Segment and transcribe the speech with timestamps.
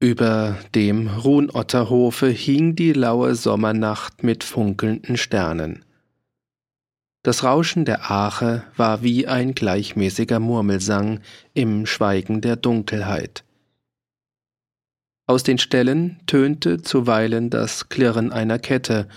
[0.00, 5.84] Über dem Ruhnotterhofe hing die laue Sommernacht mit funkelnden Sternen.
[7.24, 11.18] Das Rauschen der Ache war wie ein gleichmäßiger Murmelsang
[11.52, 13.42] im Schweigen der Dunkelheit.
[15.26, 19.08] Aus den Ställen tönte zuweilen das Klirren einer Kette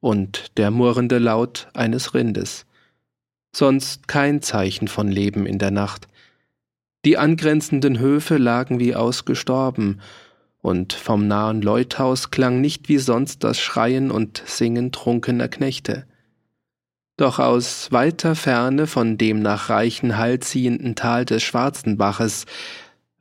[0.00, 2.64] und der murrende Laut eines Rindes.
[3.54, 6.08] Sonst kein Zeichen von Leben in der Nacht.
[7.04, 10.00] Die angrenzenden Höfe lagen wie ausgestorben,
[10.62, 16.06] und vom nahen Leuthaus klang nicht wie sonst das Schreien und Singen trunkener Knechte.
[17.18, 22.46] Doch aus weiter Ferne von dem nach reichen Hall ziehenden Tal des Schwarzen Baches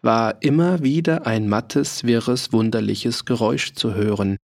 [0.02, 4.38] war immer wieder ein mattes, wirres, wunderliches Geräusch zu hören.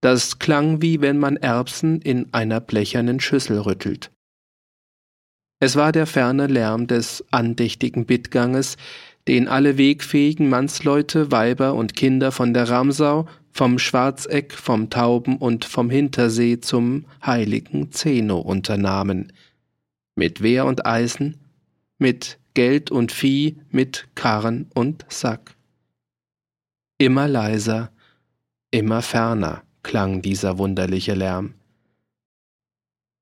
[0.00, 4.10] Das klang wie wenn man Erbsen in einer blechernen Schüssel rüttelt.
[5.62, 8.78] Es war der ferne Lärm des andächtigen Bittganges,
[9.30, 15.64] den alle wegfähigen Mannsleute, Weiber und Kinder von der Ramsau, vom Schwarzeck, vom Tauben und
[15.64, 19.32] vom Hintersee zum heiligen Zeno unternahmen.
[20.16, 21.38] Mit Wehr und Eisen,
[21.96, 25.54] mit Geld und Vieh, mit Karren und Sack.
[26.98, 27.92] Immer leiser,
[28.72, 31.54] immer ferner klang dieser wunderliche Lärm.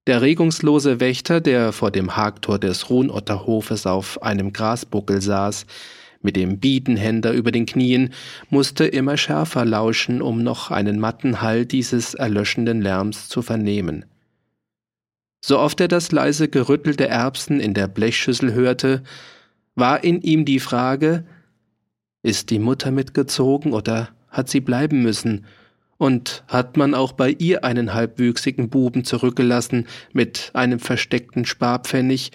[0.07, 5.67] Der regungslose Wächter, der vor dem Hagtor des Ruhnotterhofes auf einem Grasbuckel saß,
[6.21, 8.11] mit dem Biedenhänder über den Knien,
[8.51, 14.05] musste immer schärfer lauschen, um noch einen matten Hall dieses erlöschenden Lärms zu vernehmen.
[15.41, 19.03] So oft er das leise Gerüttel der Erbsen in der Blechschüssel hörte,
[19.75, 21.25] war in ihm die Frage,
[22.23, 25.47] ist die Mutter mitgezogen oder hat sie bleiben müssen,
[25.99, 32.31] und hat man auch bei ihr einen halbwüchsigen Buben zurückgelassen mit einem versteckten Sparpfennig,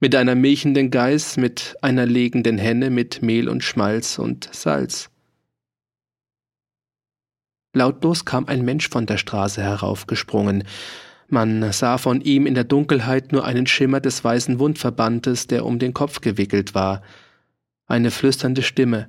[0.00, 5.10] mit einer milchenden Geiß, mit einer legenden Henne, mit Mehl und Schmalz und Salz.
[7.74, 10.64] Lautlos kam ein Mensch von der Straße heraufgesprungen.
[11.28, 15.78] Man sah von ihm in der Dunkelheit nur einen Schimmer des weißen Wundverbandes, der um
[15.78, 17.02] den Kopf gewickelt war.
[17.86, 19.08] Eine flüsternde Stimme.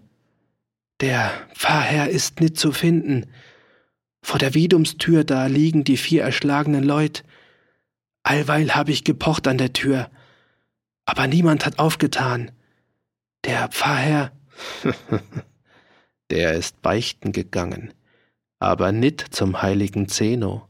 [1.00, 3.26] Der Pfarrherr ist nit zu finden.
[4.22, 7.24] Vor der Wiedumstür da liegen die vier erschlagenen Leut.
[8.22, 10.12] Allweil hab ich gepocht an der Tür,
[11.12, 12.52] aber niemand hat aufgetan.
[13.44, 14.32] Der Pfarrherr,
[16.32, 17.94] der ist beichten gegangen,
[18.60, 20.70] aber nit zum heiligen Zeno.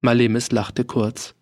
[0.00, 1.34] Malemis lachte kurz.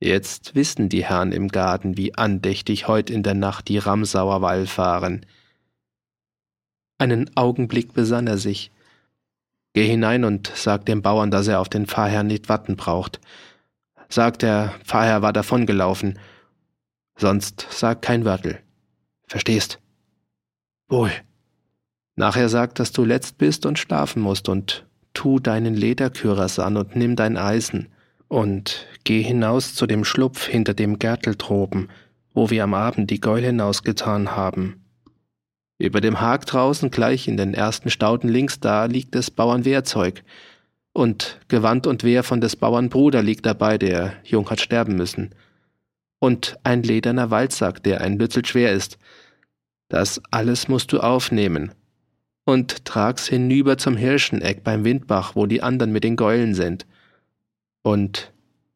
[0.00, 4.66] Jetzt wissen die Herren im Garten, wie andächtig heut in der Nacht die Ramsauer Wall
[4.66, 5.24] fahren.
[6.98, 8.72] Einen Augenblick besann er sich.
[9.72, 13.20] Geh hinein und sag dem Bauern, dass er auf den Pfarrherrn nicht warten braucht.
[14.08, 16.18] Sag, der Pfarrherr war davongelaufen.
[17.22, 18.58] Sonst sag kein Wörtel.
[19.28, 19.78] Verstehst?
[20.88, 21.12] Wohl.
[22.16, 26.96] Nachher sag, dass du letzt bist und schlafen musst und tu deinen Lederküras an und
[26.96, 27.92] nimm dein Eisen
[28.26, 31.90] und geh hinaus zu dem Schlupf hinter dem Gärtel droben,
[32.34, 34.82] wo wir am Abend die Gäule hinausgetan haben.
[35.78, 40.24] Über dem Hag draußen, gleich in den ersten Stauden links da, liegt des Bauern Wehrzeug.
[40.92, 45.32] Und Gewand und Wehr von des Bauern Bruder liegt dabei, der jung hat sterben müssen.
[46.22, 48.96] Und ein lederner Waldsack, der ein Lützel schwer ist.
[49.88, 51.72] Das alles musst du aufnehmen.
[52.44, 56.86] Und trag's hinüber zum Hirscheneck beim Windbach, wo die anderen mit den Gäulen sind.
[57.82, 58.32] Und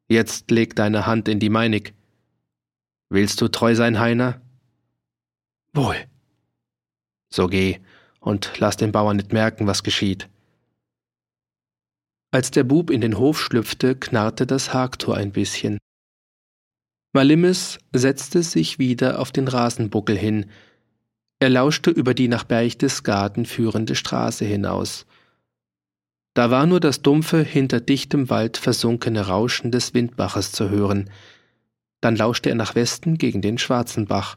[0.08, 1.94] jetzt leg deine Hand in die meinig.
[3.10, 4.40] Willst du treu sein, Heiner?
[5.72, 5.94] Wohl.
[7.32, 7.78] So geh
[8.18, 10.28] und lass den Bauern nicht merken, was geschieht.
[12.32, 15.78] Als der Bub in den Hof schlüpfte, knarrte das Hagtor ein bisschen.
[17.16, 20.50] Malimis setzte sich wieder auf den Rasenbuckel hin.
[21.38, 25.06] Er lauschte über die nach Berchtesgaden führende Straße hinaus.
[26.34, 31.08] Da war nur das dumpfe, hinter dichtem Wald versunkene Rauschen des Windbaches zu hören.
[32.02, 34.36] Dann lauschte er nach Westen gegen den Schwarzen Bach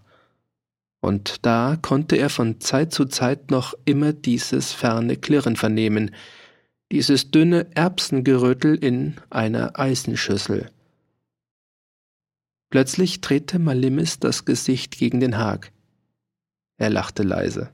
[1.01, 6.15] und da konnte er von Zeit zu Zeit noch immer dieses ferne Klirren vernehmen,
[6.93, 10.71] dieses dünne Erbsengerötel in einer Eisenschüssel.
[12.69, 15.71] Plötzlich drehte Malimis das Gesicht gegen den Hag.
[16.77, 17.73] Er lachte leise.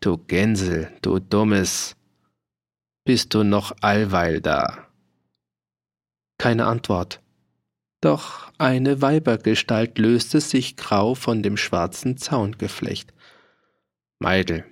[0.00, 1.96] Du Gänsel, du Dummes,
[3.04, 4.88] bist du noch allweil da?
[6.38, 7.22] Keine Antwort.
[8.00, 13.14] Doch eine Weibergestalt löste sich grau von dem schwarzen Zaungeflecht.
[14.18, 14.64] Meidel,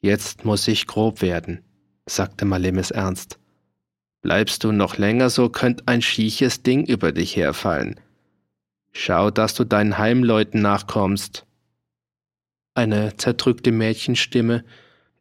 [0.00, 1.62] jetzt muss ich grob werden,
[2.06, 3.38] sagte Malemis ernst.
[4.22, 8.00] Bleibst du noch länger, so könnt ein schieches Ding über dich herfallen.
[8.92, 11.46] Schau, dass du deinen Heimleuten nachkommst.
[12.74, 14.64] Eine zerdrückte Mädchenstimme,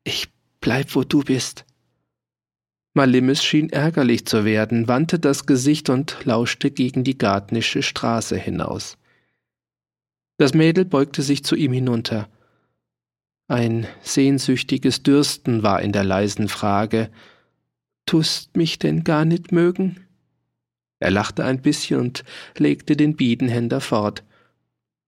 [0.03, 0.29] Ich
[0.61, 1.65] bleib, wo du bist.
[2.93, 8.97] Malimis schien ärgerlich zu werden, wandte das Gesicht und lauschte gegen die gartnische Straße hinaus.
[10.37, 12.27] Das Mädel beugte sich zu ihm hinunter.
[13.47, 17.11] Ein sehnsüchtiges Dürsten war in der leisen Frage.
[18.07, 20.07] Tust mich denn gar nicht mögen?
[20.99, 22.23] Er lachte ein bisschen und
[22.57, 24.23] legte den Biedenhänder fort.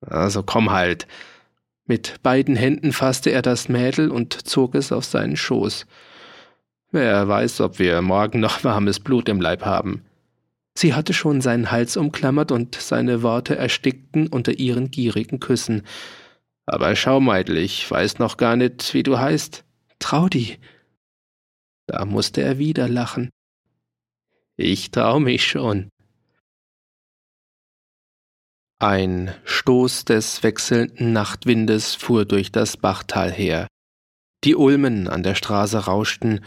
[0.02, 1.08] Also komm halt.
[1.86, 5.88] Mit beiden Händen fasste er das Mädel und zog es auf seinen Schoß.
[6.92, 10.04] Wer weiß, ob wir morgen noch warmes Blut im Leib haben.
[10.78, 15.84] Sie hatte schon seinen Hals umklammert und seine Worte erstickten unter ihren gierigen Küssen.
[16.66, 19.64] Aber schau, Meidl, ich weiß noch gar nicht, wie du heißt.
[19.98, 20.58] Traudi.
[21.90, 23.30] Da musste er wieder lachen.
[24.58, 25.90] Ich trau mich schon.
[28.80, 33.68] Ein Stoß des wechselnden Nachtwindes fuhr durch das Bachtal her.
[34.44, 36.44] Die Ulmen an der Straße rauschten,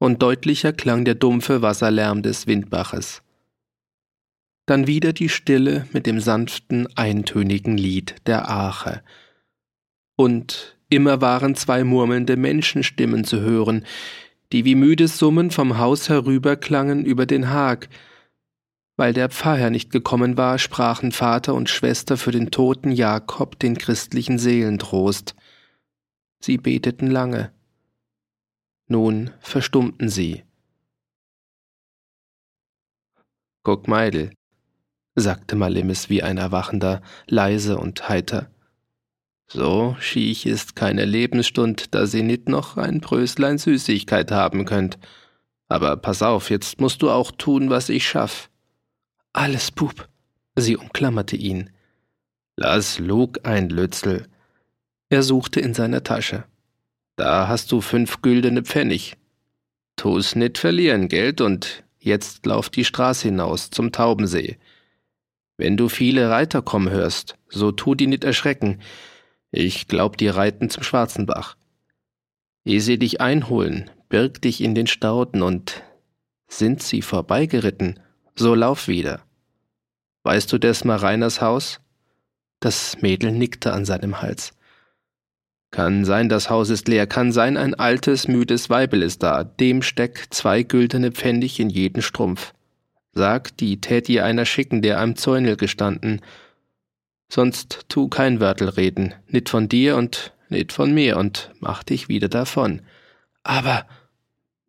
[0.00, 3.22] und deutlicher klang der dumpfe Wasserlärm des Windbaches
[4.68, 9.02] dann wieder die Stille mit dem sanften, eintönigen Lied der Arche.
[10.16, 13.84] Und immer waren zwei murmelnde Menschenstimmen zu hören,
[14.52, 17.88] die wie müdes Summen vom Haus herüberklangen über den Hag.
[18.96, 23.78] Weil der Pfarrer nicht gekommen war, sprachen Vater und Schwester für den toten Jakob den
[23.78, 25.36] christlichen Seelentrost.
[26.40, 27.52] Sie beteten lange.
[28.88, 30.44] Nun verstummten sie.
[33.62, 34.30] Guck Meidl,
[35.14, 38.50] sagte Malemis wie ein Erwachender, leise und heiter.
[39.50, 44.98] So schiech ist keine Lebensstund, da sie nit noch ein Bröslein Süßigkeit haben könnt.
[45.68, 48.50] Aber pass auf, jetzt musst du auch tun, was ich schaff.
[49.32, 50.08] Alles, Bub.
[50.56, 51.70] Sie umklammerte ihn.
[52.56, 54.26] Lass Lug ein Lützel.
[55.08, 56.44] Er suchte in seiner Tasche.
[57.16, 59.16] Da hast du fünf güldene Pfennig.
[59.96, 64.58] Tu's nit verlieren, Geld, und jetzt lauf die Straße hinaus zum Taubensee.
[65.56, 68.80] Wenn du viele Reiter kommen hörst, so tu die nicht erschrecken.
[69.50, 71.56] Ich glaub, die reiten zum Schwarzenbach.
[72.64, 75.82] Ehe sie dich einholen, birg dich in den Stauden und
[76.48, 78.00] sind sie vorbeigeritten,
[78.34, 79.22] so lauf wieder.
[80.24, 81.80] Weißt du des Mareiners Haus?
[82.60, 84.52] Das Mädel nickte an seinem Hals.
[85.70, 89.82] Kann sein, das Haus ist leer, kann sein, ein altes, müdes Weibel ist da, dem
[89.82, 92.54] steckt zwei güldene Pfennig in jeden Strumpf.
[93.12, 96.20] Sag, die tät ihr einer schicken, der am Zäunel gestanden.
[97.30, 102.08] Sonst tu kein Wörtel reden, nit von dir und nit von mir und mach dich
[102.08, 102.82] wieder davon.
[103.42, 103.86] Aber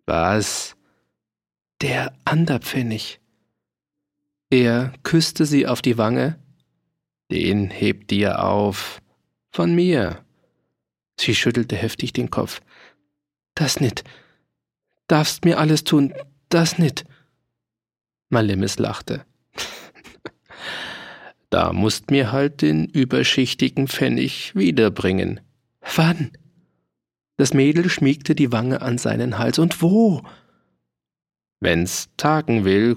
[0.06, 0.76] was?
[1.82, 3.22] Der Anderpfennig.
[4.50, 6.38] Er küsste sie auf die Wange.
[7.32, 9.02] Den hebt dir auf.
[9.52, 10.26] Von mir.
[11.20, 12.62] Sie schüttelte heftig den Kopf.
[13.56, 14.04] Das nit.
[15.08, 16.14] Darfst mir alles tun,
[16.50, 17.06] das nit.
[18.30, 19.26] Malemis lachte.
[21.50, 25.40] Da musst mir halt den überschichtigen Pfennig wiederbringen.
[25.96, 26.32] Wann?
[27.38, 29.60] Das Mädel schmiegte die Wange an seinen Hals.
[29.60, 30.22] Und wo?
[31.60, 32.96] Wenn's tagen will,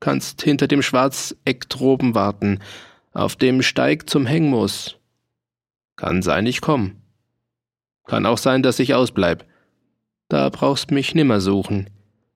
[0.00, 2.60] kannst hinter dem Schwarzeck droben warten,
[3.12, 4.96] auf dem Steig zum Hengmus.
[5.96, 6.96] Kann sein, ich komm.
[8.06, 9.44] Kann auch sein, dass ich ausbleib.
[10.28, 11.90] Da brauchst mich nimmer suchen.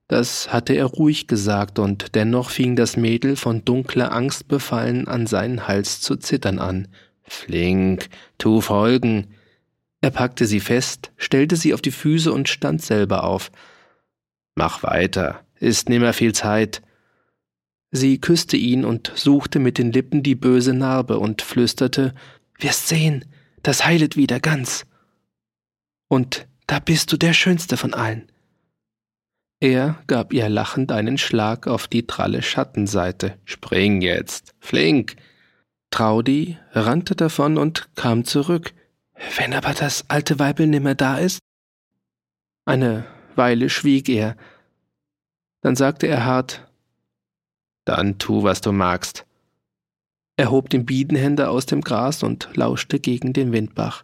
[0.07, 5.27] Das hatte er ruhig gesagt, und dennoch fing das Mädel von dunkler Angst befallen an
[5.27, 6.87] seinen Hals zu zittern an.
[7.23, 9.27] Flink, tu folgen.
[10.01, 13.51] Er packte sie fest, stellte sie auf die Füße und stand selber auf.
[14.55, 16.81] Mach weiter, ist nimmer viel Zeit.
[17.91, 22.13] Sie küsste ihn und suchte mit den Lippen die böse Narbe und flüsterte,
[22.59, 23.25] Wirst sehen,
[23.61, 24.85] das heilet wieder ganz.
[26.07, 28.31] Und da bist du der Schönste von allen.
[29.63, 33.39] Er gab ihr lachend einen Schlag auf die dralle Schattenseite.
[33.45, 35.15] Spring jetzt, flink!
[35.89, 38.73] Traudi rannte davon und kam zurück.
[39.37, 41.39] Wenn aber das alte Weibel nimmer da ist?
[42.65, 43.05] Eine
[43.37, 44.35] Weile schwieg er.
[45.61, 46.69] Dann sagte er hart,
[47.85, 49.25] Dann tu, was du magst.
[50.35, 54.03] Er hob den Biedenhänder aus dem Gras und lauschte gegen den Windbach.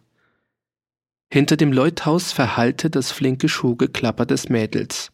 [1.30, 5.12] Hinter dem Leuthaus verhallte das flinke Schuhgeklapper des Mädels.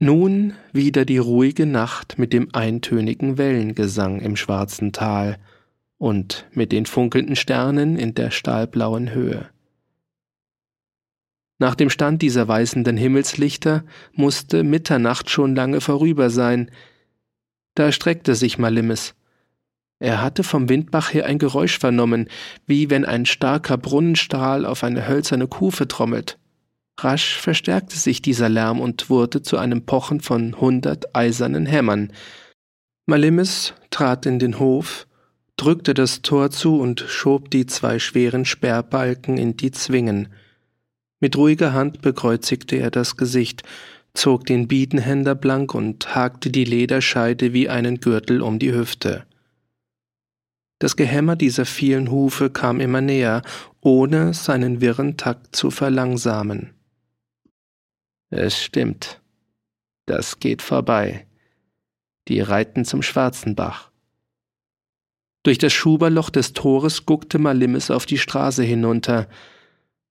[0.00, 5.38] Nun wieder die ruhige Nacht mit dem eintönigen Wellengesang im schwarzen Tal
[5.96, 9.48] und mit den funkelnden Sternen in der stahlblauen Höhe.
[11.58, 16.70] Nach dem Stand dieser weißenden Himmelslichter musste Mitternacht schon lange vorüber sein.
[17.74, 19.16] Da streckte sich Malimis.
[19.98, 22.28] Er hatte vom Windbach her ein Geräusch vernommen,
[22.66, 26.38] wie wenn ein starker Brunnenstrahl auf eine hölzerne Kufe trommelt.
[27.00, 32.12] Rasch verstärkte sich dieser Lärm und wurde zu einem Pochen von hundert eisernen Hämmern.
[33.06, 35.06] Malimis trat in den Hof,
[35.56, 40.28] drückte das Tor zu und schob die zwei schweren Sperrbalken in die Zwingen.
[41.20, 43.62] Mit ruhiger Hand bekreuzigte er das Gesicht,
[44.14, 49.24] zog den Biedenhänder blank und hakte die Lederscheide wie einen Gürtel um die Hüfte.
[50.80, 53.42] Das Gehämmer dieser vielen Hufe kam immer näher,
[53.80, 56.77] ohne seinen wirren Takt zu verlangsamen.
[58.30, 59.20] Es stimmt.
[60.06, 61.26] Das geht vorbei.
[62.28, 63.90] Die reiten zum Schwarzen Bach.
[65.42, 69.28] Durch das Schuberloch des Tores guckte Malimis auf die Straße hinunter.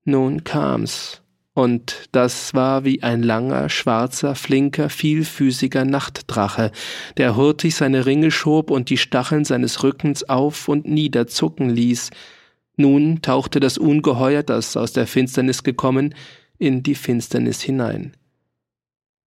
[0.04, 1.22] Nun kam's,
[1.58, 6.72] und das war wie ein langer, schwarzer, flinker, vielfüßiger Nachtdrache,
[7.18, 12.12] der hurtig seine Ringe schob und die Stacheln seines Rückens auf und niederzucken ließ.
[12.76, 16.14] Nun tauchte das Ungeheuer, das aus der Finsternis gekommen,
[16.58, 18.14] in die Finsternis hinein.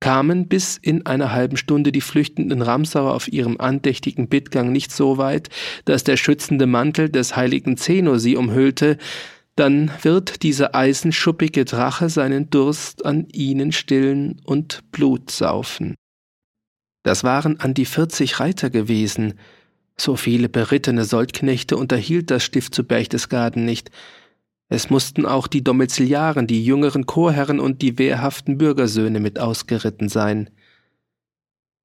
[0.00, 5.18] Kamen bis in einer halben Stunde die flüchtenden Ramsauer auf ihrem andächtigen Bittgang nicht so
[5.18, 5.50] weit,
[5.84, 8.96] dass der schützende Mantel des heiligen Zeno sie umhüllte,
[9.56, 15.96] dann wird dieser eisenschuppige Drache seinen Durst an ihnen stillen und Blut saufen.
[17.02, 19.34] Das waren an die vierzig Reiter gewesen.
[19.98, 23.90] So viele berittene Soldknechte unterhielt das Stift zu Berchtesgaden nicht.
[24.72, 30.48] Es mussten auch die Domiziliaren, die jüngeren Chorherren und die wehrhaften Bürgersöhne mit ausgeritten sein.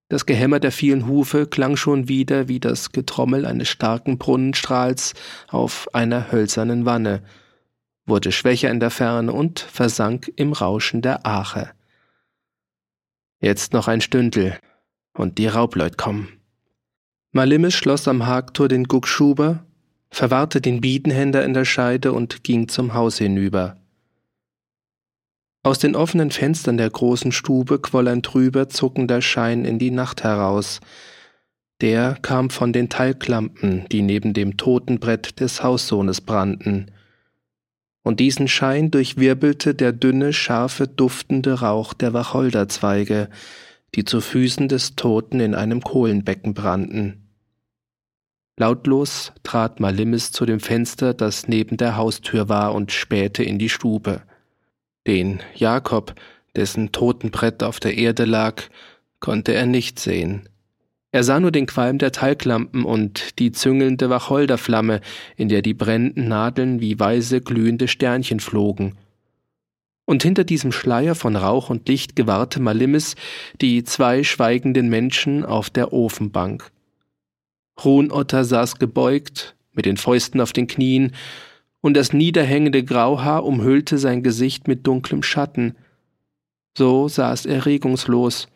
[0.08, 5.16] Das Gehämmer der vielen Hufe klang schon wieder wie das Getrommel eines starken Brunnenstrahls
[5.48, 7.24] auf einer hölzernen Wanne,
[8.06, 11.72] wurde schwächer in der Ferne und versank im Rauschen der Ache.
[13.42, 14.60] Jetzt noch ein Stündel
[15.18, 16.28] und die Raubleut kommen.
[17.32, 19.66] Malimis schloss am Hagtor den Guckschuber,
[20.10, 23.78] verwahrte den Biedenhänder in der Scheide und ging zum Haus hinüber.
[25.64, 30.24] Aus den offenen Fenstern der großen Stube quoll ein trüber, zuckender Schein in die Nacht
[30.24, 30.80] heraus.
[31.82, 36.92] Der kam von den Talglampen, die neben dem Totenbrett des Haussohnes brannten
[38.06, 43.30] und diesen Schein durchwirbelte der dünne, scharfe, duftende Rauch der Wacholderzweige,
[43.96, 47.25] die zu Füßen des Toten in einem Kohlenbecken brannten.
[48.58, 53.70] Lautlos trat Malimis zu dem Fenster, das neben der Haustür war, und spähte in die
[53.70, 54.22] Stube.
[55.06, 56.16] Den Jakob,
[56.56, 58.64] dessen Totenbrett auf der Erde lag,
[59.20, 60.48] konnte er nicht sehen.
[61.12, 65.02] Er sah nur den Qualm der Talglampen und die züngelnde Wacholderflamme,
[65.36, 68.98] in der die brennenden Nadeln wie weiße glühende Sternchen flogen.
[70.06, 73.16] Und hinter diesem Schleier von Rauch und Licht gewahrte Malimis
[73.60, 76.72] die zwei schweigenden Menschen auf der Ofenbank.
[77.84, 81.14] Ruhnotter saß gebeugt, mit den Fäusten auf den Knien,
[81.82, 85.76] und das niederhängende Grauhaar umhüllte sein Gesicht mit dunklem Schatten.
[86.78, 88.48] So saß er regungslos,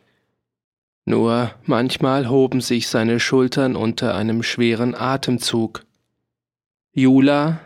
[1.09, 5.83] nur manchmal hoben sich seine Schultern unter einem schweren Atemzug.
[6.93, 7.61] Jula,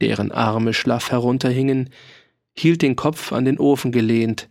[0.00, 1.90] deren Arme schlaff herunterhingen,
[2.56, 4.48] hielt den Kopf an den Ofen gelehnt.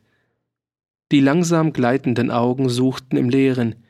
[1.12, 3.84] Die langsam gleitenden Augen suchten im Leeren.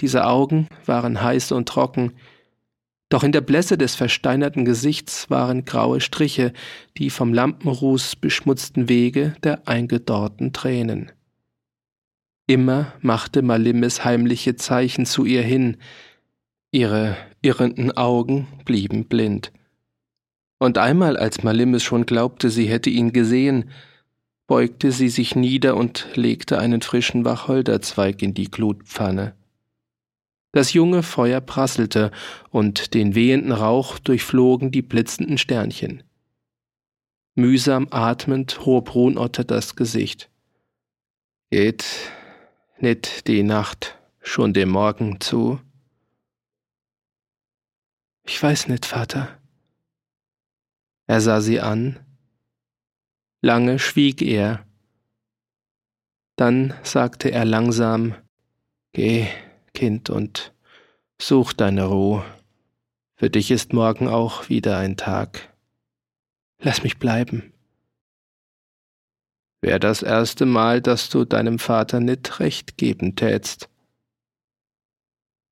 [0.00, 2.12] Diese Augen waren heiß und trocken,
[3.10, 6.52] doch in der Blässe des versteinerten Gesichts waren graue Striche,
[6.96, 11.10] die vom Lampenruß beschmutzten Wege der eingedorrten Tränen.
[12.46, 15.76] Immer machte Malimis heimliche Zeichen zu ihr hin,
[16.70, 19.52] ihre irrenden Augen blieben blind.
[20.58, 23.70] Und einmal, als Malimis schon glaubte, sie hätte ihn gesehen,
[24.46, 29.34] beugte sie sich nieder und legte einen frischen Wacholderzweig in die Glutpfanne.
[30.52, 32.10] Das junge Feuer prasselte,
[32.50, 36.02] und den wehenden Rauch durchflogen die blitzenden Sternchen.
[37.36, 40.28] Mühsam atmend hob Runotter das Gesicht.
[41.50, 41.84] Geht
[42.78, 45.60] nicht die Nacht schon dem Morgen zu?
[48.24, 49.38] Ich weiß nicht, Vater.
[51.06, 51.98] Er sah sie an.
[53.40, 54.66] Lange schwieg er.
[56.36, 58.14] Dann sagte er langsam,
[58.92, 59.28] Geh,
[59.74, 60.52] Kind, und
[61.20, 62.24] such deine Ruhe.
[63.16, 65.54] Für dich ist morgen auch wieder ein Tag.
[66.58, 67.52] Lass mich bleiben.
[69.62, 73.68] Wär das erste Mal, dass du deinem Vater nit recht geben tätst.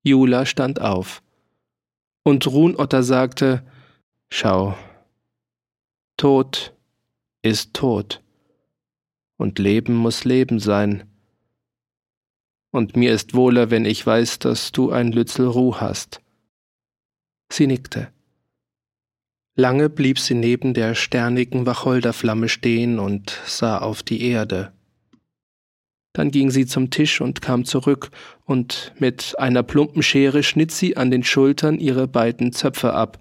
[0.02, 1.22] Jula stand auf.
[2.22, 3.64] Und Runotter sagte,
[4.30, 4.76] Schau,
[6.16, 6.74] Tod
[7.42, 8.22] ist Tod.
[9.36, 11.07] Und Leben muss Leben sein.
[12.70, 16.20] Und mir ist wohler, wenn ich weiß, dass du ein Lützel Ruh hast.
[17.50, 18.08] Sie nickte.
[19.56, 24.72] Lange blieb sie neben der sternigen Wacholderflamme stehen und sah auf die Erde.
[26.12, 28.10] Dann ging sie zum Tisch und kam zurück,
[28.44, 33.18] und mit einer plumpen Schere schnitt sie an den Schultern ihre beiden Zöpfe ab.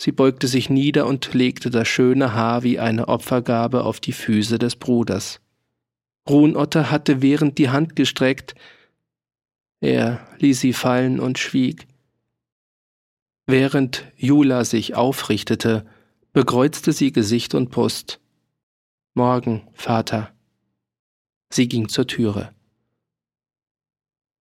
[0.00, 4.58] Sie beugte sich nieder und legte das schöne Haar wie eine Opfergabe auf die Füße
[4.58, 5.39] des Bruders.
[6.28, 8.54] Ruhnotter hatte während die Hand gestreckt,
[9.80, 11.86] er ließ sie fallen und schwieg.
[13.46, 15.86] Während Jula sich aufrichtete,
[16.32, 18.20] bekreuzte sie Gesicht und Brust.
[19.14, 20.32] Morgen, Vater.
[21.52, 22.54] Sie ging zur Türe.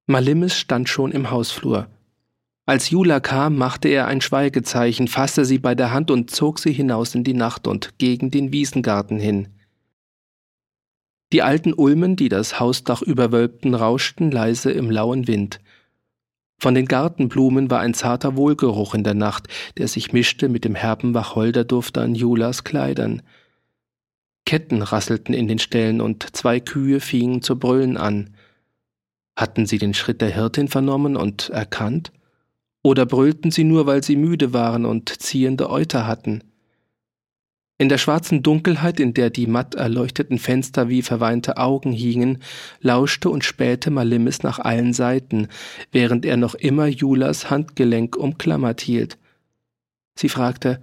[0.05, 1.87] Malimis stand schon im Hausflur.
[2.65, 6.73] Als Jula kam, machte er ein Schweigezeichen, fasste sie bei der Hand und zog sie
[6.73, 9.47] hinaus in die Nacht und gegen den Wiesengarten hin.
[11.31, 15.59] Die alten Ulmen, die das Hausdach überwölbten, rauschten leise im lauen Wind.
[16.59, 20.75] Von den Gartenblumen war ein zarter Wohlgeruch in der Nacht, der sich mischte mit dem
[20.75, 23.21] herben Wacholderduft an Julas Kleidern.
[24.45, 28.31] Ketten rasselten in den Ställen und zwei Kühe fingen zu brüllen an.
[29.37, 32.11] Hatten sie den Schritt der Hirtin vernommen und erkannt?
[32.81, 36.43] Oder brüllten sie nur, weil sie müde waren und ziehende Euter hatten?
[37.81, 42.39] In der schwarzen Dunkelheit, in der die matt erleuchteten Fenster wie verweinte Augen hingen,
[42.81, 45.47] lauschte und spähte Malimis nach allen Seiten,
[45.93, 49.17] während er noch immer Julas Handgelenk umklammert hielt.
[50.15, 50.81] Sie fragte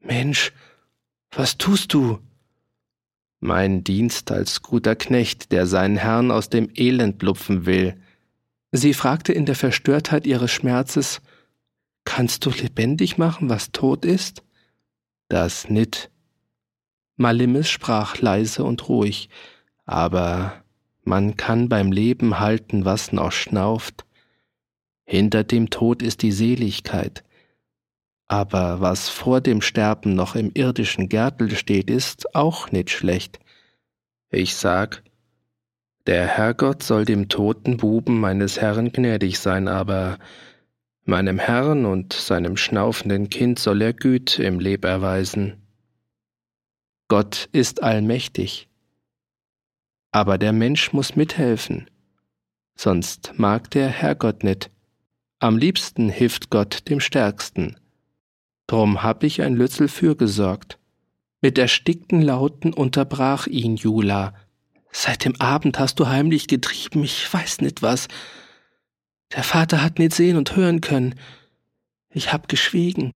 [0.00, 0.52] Mensch,
[1.30, 2.18] was tust du?
[3.40, 7.96] Mein Dienst als guter Knecht, der seinen Herrn aus dem Elend lupfen will.
[8.72, 11.20] Sie fragte in der Verstörtheit ihres Schmerzes
[12.06, 14.42] Kannst du lebendig machen, was tot ist?
[15.28, 16.10] Das nit,
[17.16, 19.28] Malimis sprach leise und ruhig,
[19.86, 20.64] aber
[21.02, 24.04] man kann beim Leben halten, was noch schnauft.
[25.04, 27.24] Hinter dem Tod ist die Seligkeit.
[28.26, 33.38] Aber was vor dem Sterben noch im irdischen Gärtel steht, ist auch nicht schlecht.
[34.30, 35.02] Ich sag,
[36.06, 40.18] der Herrgott soll dem toten Buben meines Herrn gnädig sein, aber
[41.04, 45.63] meinem Herrn und seinem schnaufenden Kind soll er Güt im Leb erweisen.
[47.08, 48.68] Gott ist allmächtig.
[50.10, 51.90] Aber der Mensch muss mithelfen,
[52.76, 54.70] sonst mag der Herrgott nit.
[55.38, 57.76] Am liebsten hilft Gott dem Stärksten.
[58.66, 60.78] Drum hab ich ein Lützel für gesorgt.
[61.42, 64.34] Mit erstickten Lauten unterbrach ihn Jula.
[64.90, 68.08] Seit dem Abend hast du heimlich getrieben, ich weiß nit was.
[69.34, 71.16] Der Vater hat nit sehen und hören können.
[72.08, 73.12] Ich hab geschwiegen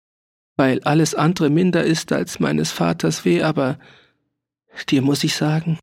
[0.58, 3.78] weil alles andere minder ist als meines Vaters Weh, aber
[4.88, 5.78] dir muss ich sagen.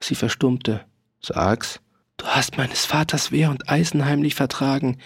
[0.00, 0.80] Sie verstummte.
[1.20, 1.78] Sag's.
[2.16, 4.96] Du hast meines Vaters Wehr und Eisen heimlich vertragen.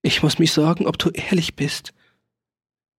[0.00, 1.92] Ich muss mich sorgen, ob du ehrlich bist.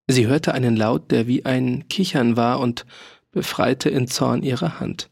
[0.08, 2.86] Sie hörte einen Laut, der wie ein Kichern war, und
[3.32, 5.10] befreite in Zorn ihre Hand.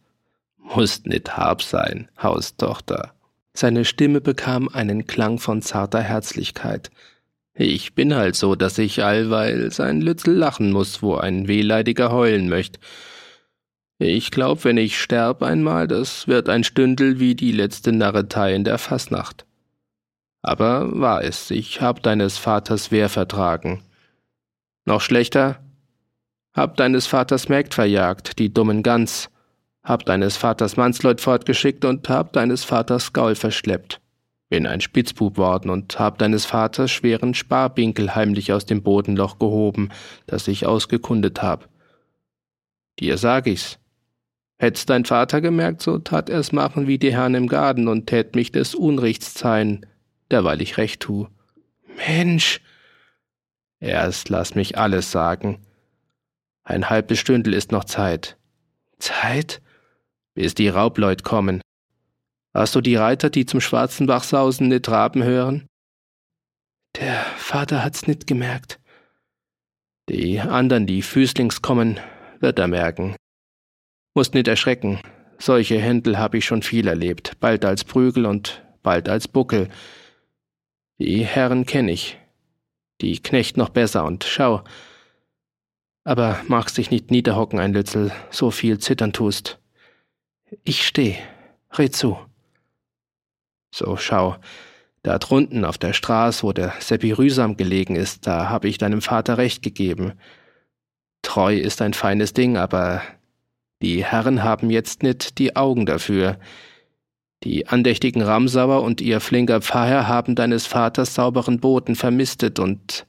[0.58, 3.14] Musst nit hab sein, Haustochter.
[3.54, 6.92] Seine Stimme bekam einen Klang von zarter Herzlichkeit.
[7.56, 12.50] Ich bin halt so, dass ich allweil sein Lützel lachen muss, wo ein Wehleidiger heulen
[12.50, 12.80] möcht.
[14.00, 18.64] Ich glaub, wenn ich sterb einmal, das wird ein Stündel wie die letzte Narretei in
[18.64, 19.46] der Fassnacht.
[20.42, 23.84] Aber war es, ich hab deines Vaters Wehr vertragen.
[24.86, 25.60] Noch schlechter,
[26.54, 29.30] hab deines Vaters Mägd verjagt, die dummen Gans,
[29.84, 34.03] hab deines Vaters Mannsleut fortgeschickt und hab deines Vaters Gaul verschleppt.
[34.54, 39.90] Bin ein Spitzbub worden und hab deines Vaters schweren Sparbinkel heimlich aus dem Bodenloch gehoben,
[40.28, 41.70] das ich ausgekundet hab.
[43.00, 43.80] Dir sag ich's.
[44.60, 48.36] Hätt's dein Vater gemerkt, so tat er's machen wie die Herren im Garten und tät
[48.36, 49.88] mich des Unrechts zeihen,
[50.30, 51.26] derweil ich recht tu.
[52.08, 52.62] Mensch!
[53.80, 55.66] Erst lass mich alles sagen.
[56.64, 58.38] Ein halbes Stündel ist noch Zeit.
[59.00, 59.64] Zeit?
[60.36, 61.60] Bis die Raubleut kommen.
[62.54, 65.68] Hast du die Reiter, die zum schwarzen Bach sausen, nit traben hören?
[66.96, 68.80] Der Vater hat's nit gemerkt.
[70.08, 72.00] Die andern, die Füßlings kommen,
[72.40, 73.16] wird er merken.
[74.14, 75.00] Musst nit erschrecken.
[75.40, 79.70] Solche Händel hab ich schon viel erlebt, bald als Prügel und bald als Buckel.
[81.00, 82.20] Die Herren kenn ich.
[83.02, 84.64] Die Knecht noch besser und schau.
[86.04, 89.60] Aber magst dich nicht niederhocken, ein Lützel, so viel zittern tust.
[90.64, 91.18] Ich steh.
[91.72, 92.18] Red zu.
[93.74, 94.36] So, schau.
[95.02, 99.02] Da drunten auf der Straße, wo der Seppi Rühsam gelegen ist, da habe ich deinem
[99.02, 100.14] Vater recht gegeben.
[101.24, 103.02] Treu ist ein feines Ding, aber
[103.82, 106.38] die Herren haben jetzt nit die Augen dafür.
[107.44, 113.08] Die andächtigen Ramsauer und ihr flinker Pfarrer haben deines Vaters sauberen Boden vermistet und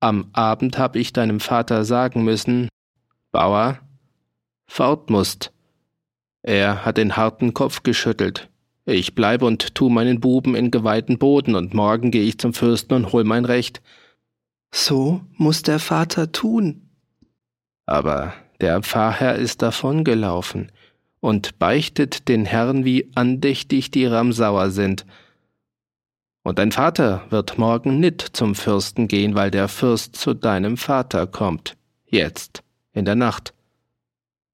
[0.00, 2.68] Am Abend hab ich deinem Vater sagen müssen,
[3.32, 3.80] Bauer,
[4.66, 5.52] fort musst.
[6.42, 8.50] Er hat den harten Kopf geschüttelt.
[8.86, 12.94] Ich bleibe und tu meinen Buben in geweihten Boden, und morgen gehe ich zum Fürsten
[12.94, 13.80] und hol mein Recht.
[14.72, 16.90] So muss der Vater tun.
[17.86, 20.70] Aber der Pfarrherr ist davongelaufen
[21.20, 25.06] und beichtet den Herrn, wie andächtig die Ramsauer sind.
[26.42, 31.26] Und dein Vater wird morgen nit zum Fürsten gehen, weil der Fürst zu deinem Vater
[31.26, 31.76] kommt.
[32.04, 33.54] Jetzt, in der Nacht.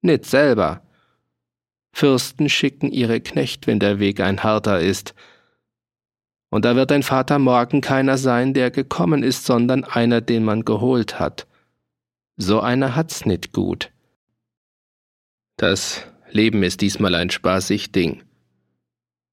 [0.00, 0.82] Nit selber.
[1.92, 5.14] Fürsten schicken ihre Knecht, wenn der Weg ein harter ist.
[6.50, 10.64] Und da wird dein Vater morgen keiner sein, der gekommen ist, sondern einer, den man
[10.64, 11.46] geholt hat.
[12.36, 13.92] So einer hat's nit gut.
[15.56, 18.22] Das Leben ist diesmal ein spaßig Ding.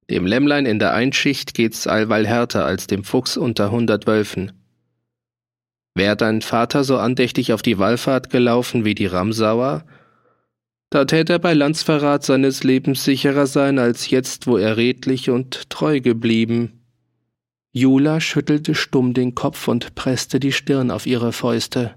[0.10, 4.52] Dem Lämmlein in der Einschicht geht's allweil härter als dem Fuchs unter hundert Wölfen.
[5.96, 9.84] Wär dein Vater so andächtig auf die Wallfahrt gelaufen wie die Ramsauer,
[10.90, 15.70] da tät er bei Landsverrat seines Lebens sicherer sein als jetzt, wo er redlich und
[15.70, 16.82] treu geblieben.
[17.74, 21.96] Jula schüttelte stumm den Kopf und presste die Stirn auf ihre Fäuste.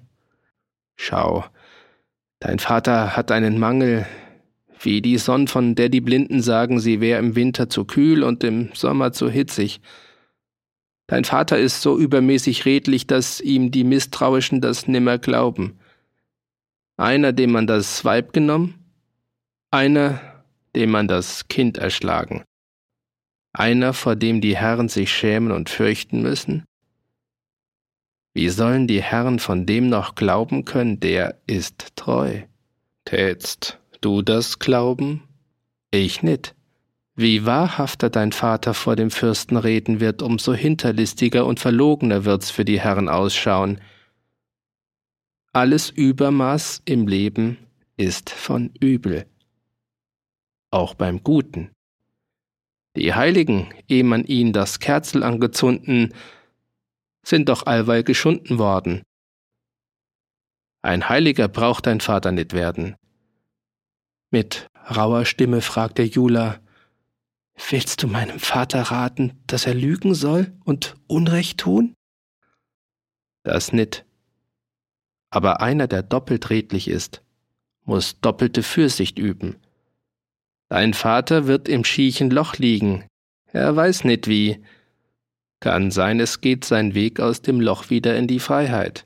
[0.96, 1.44] Schau,
[2.40, 4.06] dein Vater hat einen Mangel,
[4.80, 8.42] wie die Sonn, von der die Blinden sagen, sie wär im Winter zu kühl und
[8.44, 9.80] im Sommer zu hitzig.
[11.06, 15.78] Dein Vater ist so übermäßig redlich, dass ihm die Misstrauischen das nimmer glauben.
[16.96, 18.79] Einer, dem man das Weib genommen,
[19.70, 20.20] einer,
[20.74, 22.44] dem man das Kind erschlagen,
[23.52, 26.64] einer, vor dem die Herren sich schämen und fürchten müssen?
[28.32, 32.42] Wie sollen die Herren von dem noch glauben können, der ist treu?
[33.04, 35.24] Tätst du das glauben?
[35.90, 36.54] Ich nit.
[37.16, 42.64] Wie wahrhafter dein Vater vor dem Fürsten reden wird, umso hinterlistiger und verlogener wird's für
[42.64, 43.80] die Herren ausschauen.
[45.52, 47.58] Alles Übermaß im Leben
[47.96, 49.26] ist von übel
[50.70, 51.70] auch beim Guten.
[52.96, 56.14] Die Heiligen, ehe man ihnen das Kerzel angezünden,
[57.24, 59.02] sind doch allweil geschunden worden.
[60.82, 62.96] Ein Heiliger braucht dein Vater nicht werden.
[64.30, 66.60] Mit rauer Stimme fragte Jula,
[67.68, 71.94] Willst du meinem Vater raten, dass er lügen soll und Unrecht tun?
[73.42, 74.06] Das nit.
[75.30, 77.22] Aber einer, der doppelt redlich ist,
[77.84, 79.56] muss doppelte Fürsicht üben.
[80.70, 83.04] Dein Vater wird im schiechen Loch liegen.
[83.52, 84.62] Er weiß nicht wie.
[85.58, 89.04] Kann sein, es geht sein Weg aus dem Loch wieder in die Freiheit.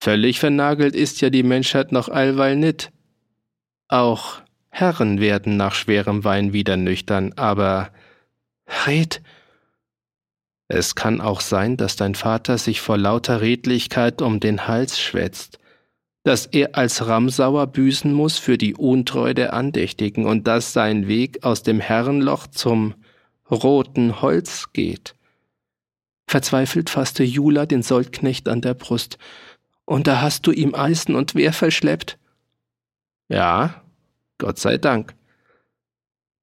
[0.00, 2.92] Völlig vernagelt ist ja die Menschheit noch allweil nit.
[3.88, 7.90] Auch Herren werden nach schwerem Wein wieder nüchtern, aber
[8.86, 9.20] red.
[10.68, 15.59] Es kann auch sein, dass dein Vater sich vor lauter Redlichkeit um den Hals schwätzt
[16.22, 21.44] dass er als Ramsauer büßen muss für die Untreu der Andächtigen und dass sein Weg
[21.44, 22.94] aus dem Herrenloch zum
[23.50, 25.14] roten Holz geht.
[26.26, 29.18] Verzweifelt fasste Jula den Soldknecht an der Brust.
[29.84, 32.18] Und da hast du ihm Eisen und Wehr verschleppt?
[33.28, 33.82] Ja,
[34.38, 35.14] Gott sei Dank.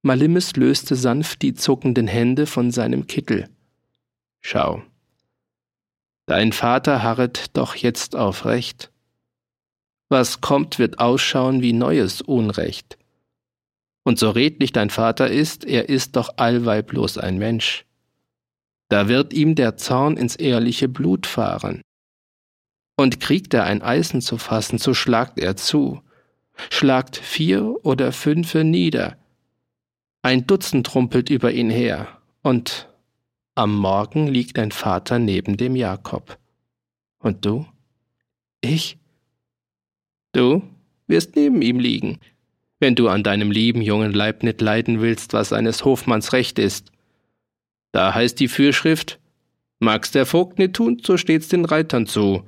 [0.01, 3.49] Malimis löste sanft die zuckenden Hände von seinem Kittel.
[4.41, 4.81] Schau,
[6.25, 8.91] dein Vater harret doch jetzt auf Recht.
[10.09, 12.97] Was kommt, wird ausschauen wie neues Unrecht.
[14.03, 17.85] Und so redlich dein Vater ist, er ist doch allweil bloß ein Mensch.
[18.89, 21.81] Da wird ihm der Zorn ins ehrliche Blut fahren.
[22.95, 26.01] Und kriegt er ein Eisen zu fassen, so schlagt er zu,
[26.69, 29.17] schlagt vier oder fünfe nieder.
[30.21, 32.07] Ein Dutzend rumpelt über ihn her,
[32.41, 32.89] und
[33.55, 36.37] am Morgen liegt dein Vater neben dem Jakob.
[37.19, 37.65] Und du?
[38.61, 38.97] Ich?
[40.37, 40.61] Du
[41.07, 42.19] wirst neben ihm liegen,
[42.79, 46.91] wenn du an deinem lieben jungen Leib nicht leiden willst, was eines Hofmanns Recht ist.
[47.91, 49.19] Da heißt die Fürschrift,
[49.79, 52.43] mag's der Vogt nicht tun, so steht's den Reitern zu.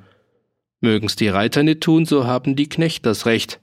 [0.82, 3.60] Mögen's die Reiter nicht tun, so haben die Knecht das Recht.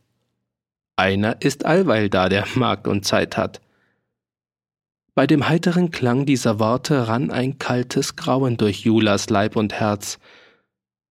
[0.96, 3.60] Einer ist allweil da, der mag und Zeit hat.
[5.14, 10.18] Bei dem heiteren Klang dieser Worte rann ein kaltes Grauen durch Julas Leib und Herz.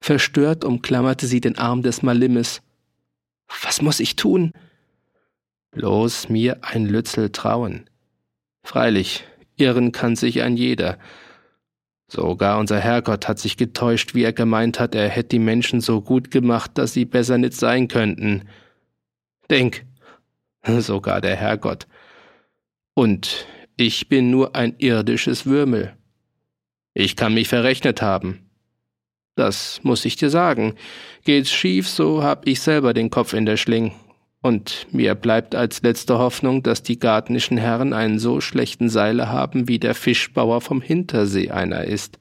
[0.01, 2.62] Verstört umklammerte sie den Arm des Malimes.
[3.63, 4.53] Was muss ich tun?
[5.71, 7.89] Bloß mir ein Lützel trauen.
[8.63, 9.23] Freilich,
[9.58, 10.97] irren kann sich ein jeder.
[12.08, 16.01] Sogar unser Herrgott hat sich getäuscht, wie er gemeint hat, er hätte die Menschen so
[16.01, 18.47] gut gemacht, dass sie besser nicht sein könnten.
[19.49, 19.86] Denk,
[20.79, 21.88] sogar der Herrgott.
[22.93, 25.95] Und ich bin nur ein irdisches Würmel.
[26.93, 28.44] Ich kann mich verrechnet haben.
[29.36, 30.76] Das muss ich dir sagen.
[31.24, 33.93] Geht's schief, so hab ich selber den Kopf in der Schling.
[34.41, 39.67] Und mir bleibt als letzte Hoffnung, dass die gartenischen Herren einen so schlechten Seiler haben,
[39.67, 42.19] wie der Fischbauer vom Hintersee einer ist.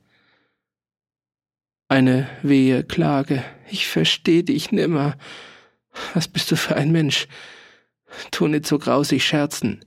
[1.89, 3.45] Eine wehe Klage.
[3.71, 5.17] Ich versteh dich nimmer.
[6.15, 7.29] Was bist du für ein Mensch?
[8.31, 9.85] Tu nicht so grausig scherzen.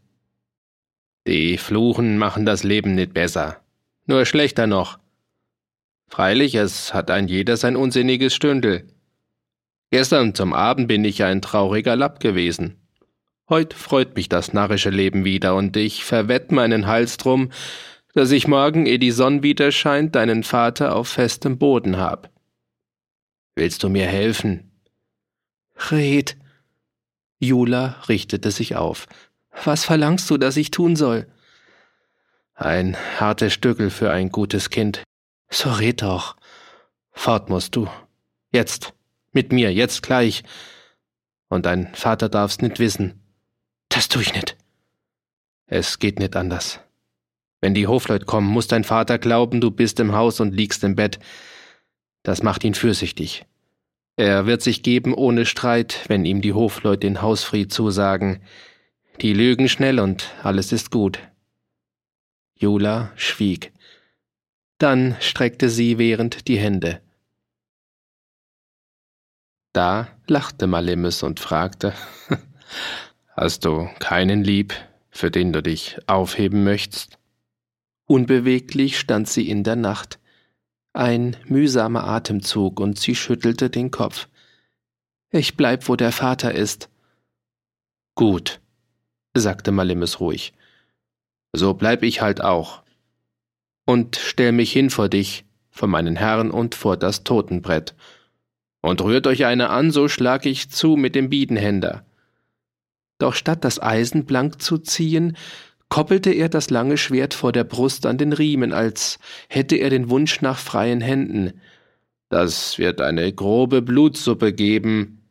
[1.28, 3.62] Die Fluchen machen das Leben nicht besser.
[4.06, 5.00] Nur schlechter noch.
[6.08, 8.88] Freilich, es hat ein jeder sein unsinniges Stündel.
[9.92, 12.78] Gestern zum Abend bin ich ein trauriger Lapp gewesen.
[13.50, 17.52] Heut freut mich das narrische Leben wieder, und ich verwett meinen Hals drum,
[18.14, 22.30] dass ich morgen, ehe die Sonne wieder scheint, deinen Vater auf festem Boden hab.
[23.56, 24.72] Willst du mir helfen?
[25.92, 26.36] Red.
[27.40, 29.08] Jula richtete sich auf.
[29.64, 31.28] Was verlangst du, dass ich tun soll?
[32.56, 35.04] Ein hartes Stückel für ein gutes Kind.
[35.50, 36.36] So red doch.
[37.12, 37.88] Fort musst du.
[38.52, 38.94] Jetzt.
[39.32, 40.44] Mit mir, jetzt gleich.
[41.50, 43.22] Und dein Vater darf's nicht wissen.
[43.90, 44.58] Das tu ich nicht.
[45.68, 46.80] Es geht nicht anders.
[47.62, 50.96] Wenn die Hofleut kommen, muss dein Vater glauben, du bist im Haus und liegst im
[50.96, 51.20] Bett.
[52.24, 53.46] Das macht ihn fürsichtig.
[54.16, 58.42] Er wird sich geben ohne Streit, wenn ihm die Hofleut den Hausfried zusagen.
[59.22, 61.20] Die lügen schnell und alles ist gut.
[62.56, 63.72] Jula schwieg.
[64.78, 67.02] Dann streckte sie während die Hände.
[69.74, 71.94] Da lachte Malemis und fragte,
[73.36, 74.74] Hast du keinen lieb,
[75.12, 77.20] für den du dich aufheben möchtest?
[78.08, 80.18] Unbeweglich stand sie in der Nacht,
[80.94, 84.28] ein mühsamer Atemzug, und sie schüttelte den Kopf.
[85.30, 86.90] Ich bleib, wo der Vater ist.
[88.16, 88.60] Gut,
[89.36, 90.54] sagte Malemis ruhig.
[91.54, 92.82] So bleib ich halt auch.
[93.88, 97.96] Und stell mich hin vor dich, vor meinen Herrn und vor das Totenbrett
[98.82, 102.06] und rührt euch eine an, so schlag ich zu mit dem Biedenhänder.
[103.20, 105.36] Doch statt das Eisen blank zu ziehen,
[105.90, 109.20] koppelte er das lange Schwert vor der Brust an den Riemen, als
[109.50, 111.60] hätte er den Wunsch nach freien Händen.
[112.30, 115.22] Das wird eine grobe Blutsuppe geben.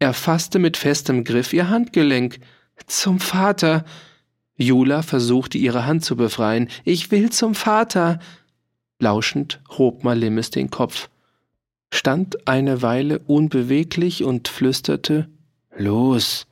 [0.00, 2.40] Er fasste mit festem Griff ihr Handgelenk.
[2.86, 3.84] Zum Vater.
[4.56, 6.68] Jula versuchte ihre Hand zu befreien.
[6.84, 8.20] Ich will zum Vater.
[8.98, 11.08] Lauschend hob Malimis den Kopf
[11.92, 15.28] stand eine Weile unbeweglich und flüsterte
[15.76, 16.46] Los.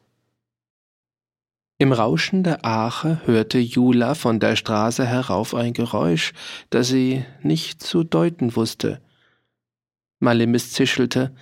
[1.78, 6.32] Im Rauschen der Ache hörte Jula von der Straße herauf ein Geräusch,
[6.70, 9.00] das sie nicht zu deuten wusste.
[10.20, 11.34] Malimis zischelte,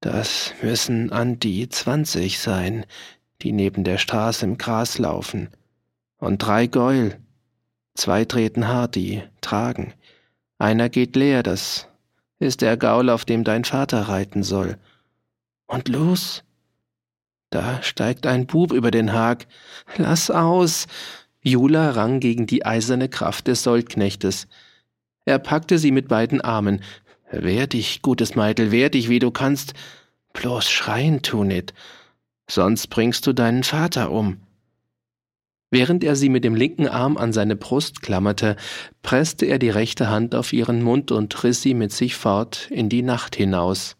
[0.00, 2.86] das müssen an die zwanzig sein,
[3.42, 5.50] die neben der Straße im Gras laufen.
[6.20, 7.18] Und drei Gäul.
[7.94, 9.94] Zwei treten Hardy, tragen.
[10.58, 11.88] Einer geht leer, das
[12.38, 14.78] ist der Gaul, auf dem dein Vater reiten soll.
[15.66, 16.44] Und los?
[17.50, 19.46] Da steigt ein Bub über den Hag.
[19.96, 20.86] Lass aus!
[21.42, 24.46] Jula rang gegen die eiserne Kraft des Soldknechtes.
[25.24, 26.82] Er packte sie mit beiden Armen.
[27.30, 29.74] Wehr dich, gutes Meidel, wehr dich, wie du kannst.
[30.32, 31.72] Bloß schreien tu nit,
[32.48, 34.40] sonst bringst du deinen Vater um.
[35.70, 38.56] Während er sie mit dem linken Arm an seine Brust klammerte,
[39.02, 42.88] presste er die rechte Hand auf ihren Mund und riss sie mit sich fort in
[42.88, 43.96] die Nacht hinaus.